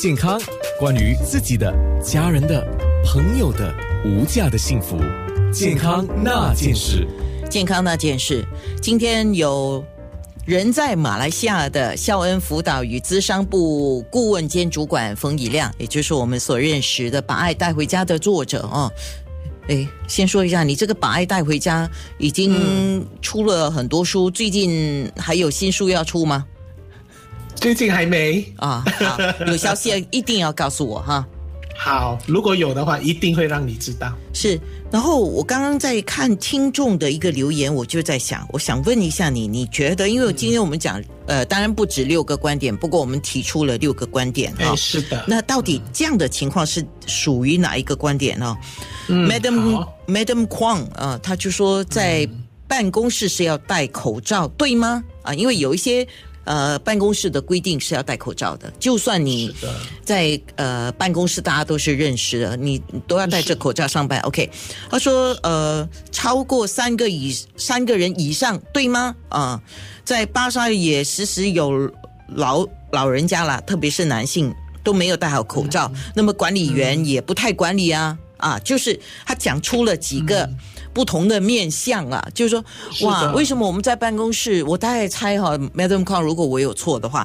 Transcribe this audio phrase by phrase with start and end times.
[0.00, 0.40] 健康，
[0.78, 2.64] 关于自己的、家人的、
[3.04, 4.96] 朋友的无价的幸福，
[5.52, 7.04] 健康那件事。
[7.50, 8.46] 健康那件事，
[8.80, 9.84] 今天有
[10.46, 18.88] 人在马来西亚的孝恩辅导与资商部顾问兼主管冯以亮，也就是我们所认识的《把爱带回家》的作者哦。
[19.66, 21.84] 哎，先说一下，你这个《把爱带回家》
[22.18, 26.46] 已经出了很多书，最近还有新书要出吗？
[27.54, 31.26] 最近还没啊，好，有消息一定要告诉我哈。
[31.80, 34.12] 好，如果有的话，一定会让你知道。
[34.32, 40.08] 是，然后我刚刚在看听众的一个留言，我就在想，我想问一下你，你觉得？
[40.08, 44.74] 因为今天我们讲，呃，当然不止六个观点，不过我们提出了六个观点啊。
[44.74, 45.24] 是的。
[45.28, 48.56] 那到底这样的情况是属于哪一个观点呢
[49.08, 52.28] ？Madam Madam Kwang 啊，他就说在
[52.66, 55.04] 办公室是要戴口罩，对吗？
[55.22, 56.04] 啊，因为有一些。
[56.48, 59.54] 呃，办公室的规定是要戴口罩的，就算你
[60.02, 64.18] 在呃办公室大家都是认识的，你都要戴着口罩上班。
[64.20, 64.50] OK，
[64.88, 69.14] 他说呃，超过三个以三个人以上，对吗？
[69.28, 69.60] 啊，
[70.06, 71.92] 在巴沙也时时有
[72.28, 74.50] 老老人家啦，特别是男性
[74.82, 80.48] 都没有戴好口罩，那么管理员也不太管理啊啊，就是他讲出了几个。
[80.98, 82.64] 不同的面相啊，就是说，
[83.06, 84.64] 哇，为什么我们在办公室？
[84.64, 87.24] 我大概猜哈，Madam Kong，如果我有错的话，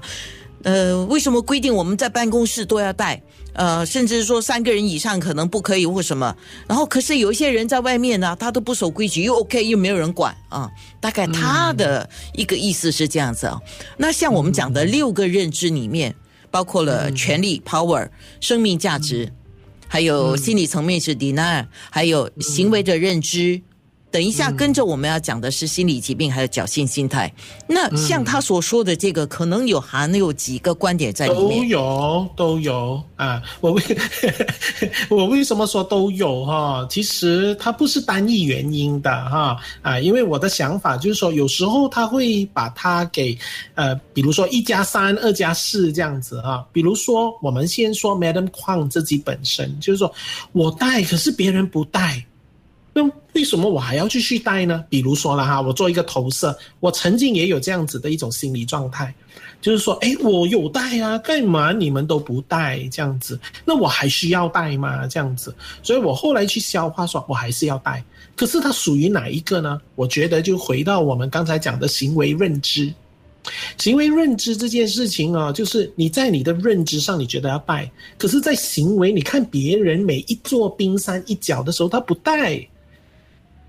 [0.61, 3.19] 呃，为什么规定我们在办公室都要带？
[3.53, 6.35] 呃，甚至说三个人以上可能不可以或什么？
[6.67, 10.69] 然后可是有一些人在外面呢，他都不守规矩，又 OK，又没有人管啊。
[10.99, 13.59] 大概他的一个意思是这样子啊。
[13.97, 16.13] 那像我们讲的六个认知里面，
[16.51, 18.07] 包括了权力 （power）、
[18.39, 19.33] 生命价值。
[19.94, 23.61] 还有心理层面是 deny，还有行为的认知。
[24.14, 27.33] 等一下，跟着我们要讲的是心理疾病，还有侥幸心态。
[27.67, 31.61] 那像他所说的这个，可能有含有几个观点在里面。
[31.61, 33.41] 都有，都有啊！
[33.59, 33.81] 我为
[35.09, 36.86] 我为什么说都有哈？
[36.91, 40.00] 其实它不是单一原因的哈啊！
[40.00, 43.35] 因为我的想法就是说，有时候他会把它给
[43.74, 46.63] 呃，比如说一加三、二加四这样子哈。
[46.72, 50.13] 比如说，我们先说 Madam Kwang 自己本身，就是说
[50.51, 52.24] 我带，可是别人不带。
[52.96, 54.86] 那为什么我还要继续带呢？
[54.88, 59.12] 比如说了哈，我做一个投射，我曾经也有这样子的一种心理状态，
[59.59, 63.40] 就是说，哎，我有带啊，干嘛你们都不带这样子？
[63.66, 65.08] 那我还需要带吗？
[65.08, 68.04] 这样子，所以我后来去消化，说我还是要带。
[68.36, 69.81] 可是它属于哪一个呢？
[69.96, 72.94] 我觉得就回到我们刚才讲的行为认知，
[73.80, 82.64] 行为认知这件事情啊，就是你在你的认知上你觉得要带，可是在行为，你看别人每一座冰山一角的时候，他不带。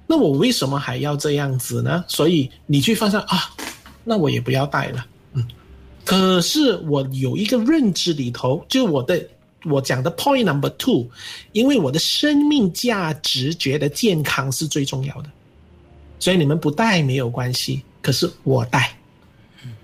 [0.06, 2.04] 那我为什么还要这样子呢？
[2.06, 3.50] 所以你去发现啊，
[4.04, 5.06] 那我也不要带了。
[5.32, 5.42] 嗯，
[6.04, 9.26] 可是我有一个认知里头，就我的
[9.64, 11.08] 我讲的 point number two，
[11.52, 15.30] 因为我的生命价值觉得健康是最重要的，
[16.18, 17.82] 所以你们不带没有关系。
[18.02, 18.94] 可是我带，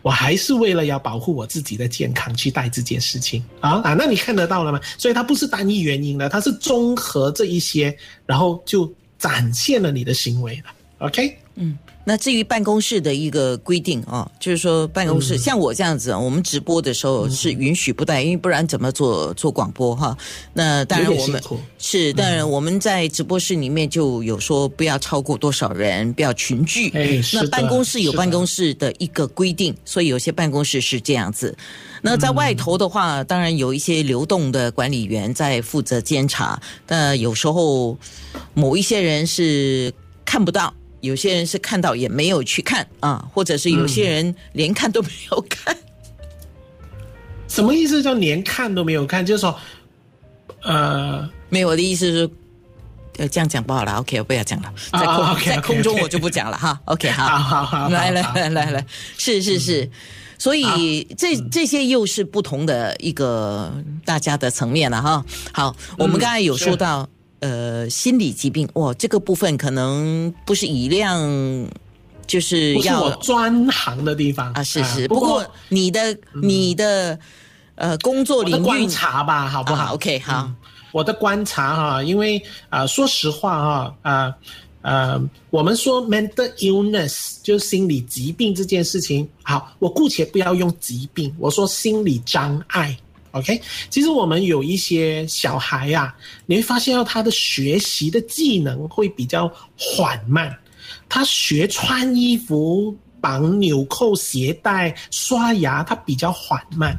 [0.02, 3.94] 我还是为了要保护我自己的健康去带这件事情啊啊！
[3.94, 4.78] 那你看得到了吗？
[4.98, 8.92] 所以它不是单一原因的，它是综合这一些，然后就。
[9.20, 11.38] 展现了你的行为了，OK？
[11.56, 20.16] 嗯，那至于办公室的一个规定啊，就是说办公室像我这样子，我们直播的时候是允许不带，因为不然怎么做做广播哈？
[20.54, 21.42] 那当然我们
[21.78, 26.90] 是，当然我们在直播室里面就有说不要超过多少人，不要群聚。
[27.34, 31.56] 那办公室有办公室的一个规定，所以有些办公室是这样子。
[32.02, 36.60] 那在外头的话，当然有一些流动的管理员在负责监察。
[36.88, 37.96] 那有时候
[38.54, 39.92] 某一些人是
[40.24, 45.76] 看不到，有些人是看到也没有去看啊，或者是有些人连看都没有看。
[47.48, 48.02] 什么意思？
[48.02, 49.26] 叫连看都没有看？
[49.26, 49.58] 就是说，
[50.62, 52.30] 呃，没有我的意思是，
[53.18, 53.94] 呃，这样讲不好了。
[53.94, 56.80] OK，我不要讲了，在空在空中我就不讲了哈。
[56.86, 58.86] OK，好，好，好，来来来来来，
[59.18, 59.90] 是是是。
[60.38, 63.70] 所以这这些又是不同的一个
[64.04, 65.24] 大家的层面了哈。
[65.52, 67.08] 好，我们刚才有说到
[67.40, 71.20] 呃心理疾病哇，这个部分可能不是以量，
[72.26, 74.62] 就是要我专行的地方啊。
[74.62, 77.18] 是是，不过你的你的
[77.74, 80.50] 呃工作领域观察吧，好不好？OK，好，
[80.92, 84.34] 我的观察哈，因为啊，说实话哈啊。
[84.82, 85.20] 呃，
[85.50, 89.28] 我们说 mental illness 就是心理疾病这件事情。
[89.42, 92.96] 好，我姑且不要用疾病，我说心理障碍。
[93.32, 96.14] OK，其实我们有一些小孩呀，
[96.46, 100.56] 你会发现到他的学习的技能会比较缓慢，
[101.08, 106.98] 他学穿衣服、绑纽扣、鞋带、刷牙，他比较缓慢。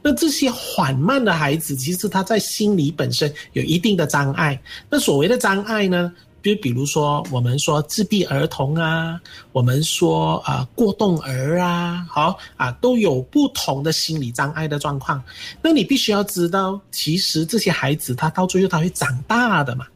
[0.00, 4.60] 那这些缓慢的孩子，其实他在心理本身有一定的障碍。
[4.88, 6.12] 那所谓的障碍呢，
[6.42, 9.20] 就比如说我们说自闭儿童啊，
[9.52, 15.22] 我们说啊过动儿啊，好啊，都有不同的心理障碍的状况。
[15.62, 19.86] 那你必须要知道，其实这些孩子他到最后他会长大的嘛。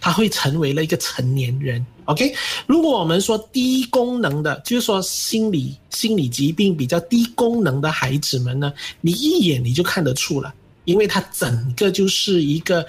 [0.00, 2.30] 他会成为了一个成年人，OK？
[2.66, 8.70] 如果我们说低功能的，就是说心理心理疾病比较低功能的孩子们呢，
[9.00, 10.52] 你一眼你就看得出了，
[10.84, 12.84] 因为他整个就是一个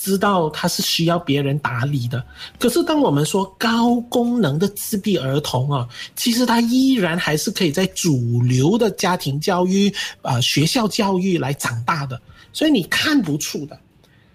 [0.00, 2.24] 知道他是需要别人打理的。
[2.58, 9.92] 可是当我们说高功能的自闭儿童啊，其实他依然还是可以在主流的家庭教育
[10.22, 12.20] 啊学校教育来长大的，
[12.52, 13.78] 所以你看不出的。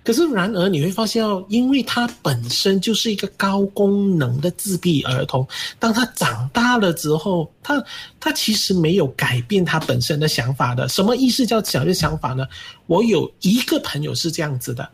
[0.06, 5.48] 可是，然而你会发现哦，因为他本身就是一个高功能的自闭儿童，
[5.80, 7.82] 当他长大了之后，他
[8.20, 10.90] 他其实没有改变他本身的想法的。
[10.90, 12.46] 什么意思叫小的想法呢？
[12.88, 14.90] 我有一个朋友是这样子的，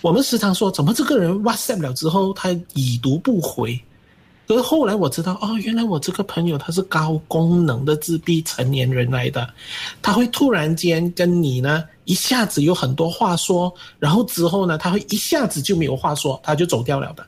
[0.00, 3.78] 我们时常说，怎么这个人 WhatsApp 了之后，他已读不回。
[4.46, 9.46] 可是后来我知道，哦，原来我这个朋友他是高功能的自闭成年人来的，
[10.00, 17.26] 他会突然间跟你呢一下子有很多话说，然后之后呢他会一下子就没有话说，他就走掉了的。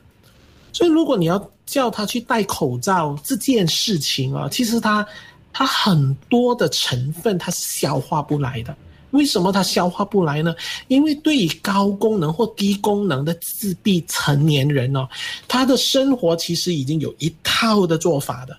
[0.73, 5.05] 所以如果你要叫他去戴口罩这件事情啊，其实他
[5.53, 8.75] 他很多的成分他是消化不来的。
[9.11, 10.55] 为什么他消化不来呢？
[10.87, 15.07] 因为对于高功能或低功能的自闭成年人哦，
[15.47, 18.57] 他的生活其实已经有一套的做法的。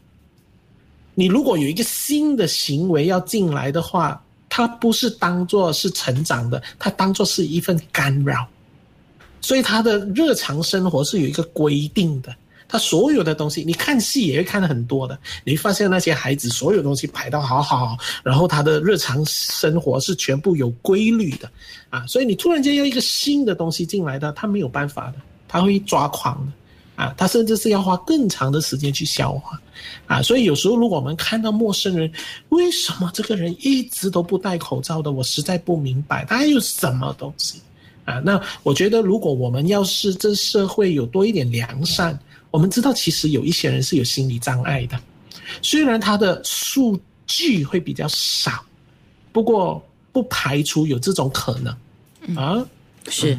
[1.14, 8.46] 你如果有一个新的行为要进来的话，他不是当做是成长的，他当做是一份干扰，
[9.40, 12.34] 所以他的日常生活是有一个规定的。
[12.72, 15.18] 他所有的东西，你看戏也会看的很多的。
[15.44, 21.50] 你会发现那些孩子所有东西排到好好，然后他的日常生活是全部有规律的，
[21.90, 25.16] 啊，所以你突然间要一个新的东西进来的，他没有办法的，
[25.46, 29.60] 他会抓狂的，啊，他甚至是要花更长的时间去消化，
[30.06, 32.10] 啊，所以有时候如果我们看到陌生人，
[32.48, 37.60] 为什么这个人一直都不戴口罩的，我实在不明白他有什么东西，
[38.06, 42.18] 啊，那我觉得如果我们要是这社会有多一点良善。
[42.52, 45.00] 我们知道，其实有一些人是有心理障碍的，
[45.62, 48.62] 虽然他的数据会比较少，
[49.32, 49.82] 不过
[50.12, 52.62] 不排除有这种可能啊。
[53.08, 53.38] 是，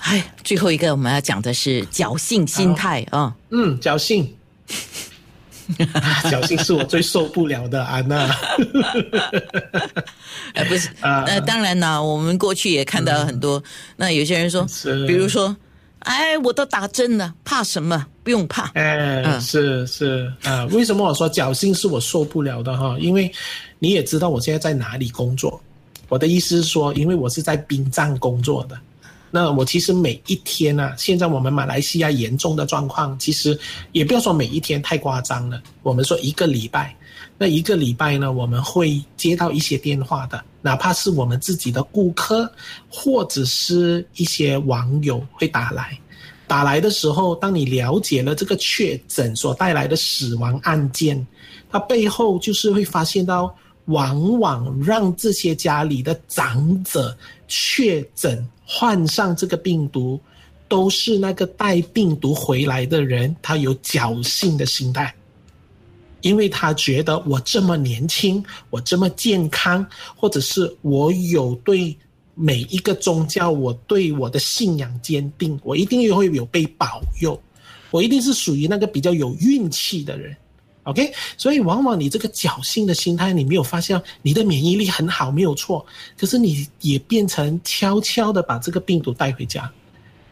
[0.00, 3.34] 哎，最后一个我们要讲的是侥幸心态啊。
[3.48, 4.36] 嗯，侥幸，
[6.24, 8.36] 侥幸是我最受不了的，安娜。
[10.52, 13.64] 呃，不是，呃，当然呢，我们过去也看到很多，
[13.96, 14.66] 那有些人说，
[15.06, 15.56] 比如说。
[16.06, 18.06] 哎，我都打针了，怕什么？
[18.22, 18.70] 不用怕。
[18.74, 22.96] 哎，是是啊，为什么我说侥幸是我受不了的哈？
[23.00, 23.30] 因为
[23.80, 25.60] 你也知道我现在在哪里工作。
[26.08, 28.78] 我的意思是说，因为我是在殡葬工作的，
[29.32, 33.58] 那我其实每一天啊，现在我们马来西亚严重的状况，其实
[33.90, 36.94] 也不要说每一天太夸张了，我们说一个礼拜。
[37.38, 42.52] 那一个礼拜呢，我们会接到一些电话的，哪怕是我们自己的顾客，
[42.90, 45.96] 或者是一些网友会打来。
[46.48, 51.24] 打来的时候，当你了解了这个确诊所带来的死亡案件，
[51.70, 53.54] 它背后就是会发现到，
[53.84, 57.16] 往往让这些家里的长者
[57.46, 60.20] 确诊患上这个病毒，
[60.66, 65.14] 都是那个带病毒回来的人，他有侥幸的心态。
[66.26, 71.96] 因为他觉得我这么年轻，我这么健康，或者是我有对
[72.34, 77.40] 每一个宗教，我对我的信仰坚定，我一定会有被保佑，
[77.92, 80.36] 我一定是属于那个比较有运气的人。
[80.82, 85.86] OK，所以往往你这个侥幸的心态，你没有发现你的免疫力很好，没有错，
[86.18, 89.70] 可是你也变成悄悄的把这个病毒带回家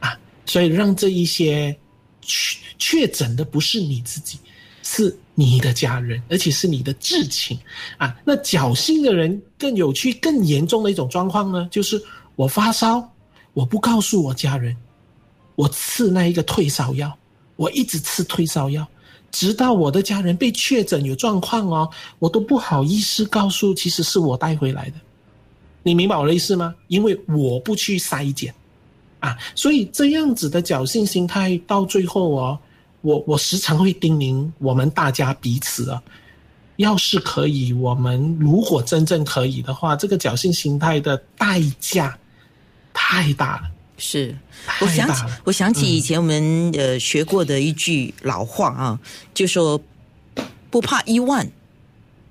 [0.01, 1.77] 啊，所以让这一些
[2.21, 4.39] 确确诊的不是你自己。
[4.87, 7.59] 是你的家人，而且是你的至亲
[7.97, 8.15] 啊！
[8.23, 12.01] 那侥幸的人更有趣、更严重的一种状况呢，就是
[12.37, 13.11] 我发烧，
[13.55, 14.77] 我不告诉我家人，
[15.57, 17.11] 我吃那一个退烧药，
[17.57, 18.87] 我一直吃退烧药，
[19.33, 24.97] 直到我的家人被确诊有状况哦，我都不好意思告诉，其实是我带回来的。
[25.83, 26.75] 你明白我的意思吗？
[26.89, 28.55] 因为我不去筛检
[29.19, 32.59] 啊，所以这样子的侥幸心态到最后哦。
[33.05, 36.03] 我我时常会叮咛我们大家彼此啊，
[36.77, 42.19] 要是可以，我们如果真正可以的话，这个侥幸心态的代价
[42.95, 43.71] 太大了。
[43.99, 44.35] 是，
[44.81, 48.99] 我想起我想起以前我们呃学过的一句老话啊，
[49.35, 49.79] 就说
[50.71, 51.47] 不怕一万，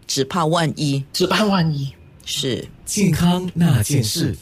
[0.07, 1.93] 只怕万一，只怕万一。
[2.25, 4.35] 是健康那件事。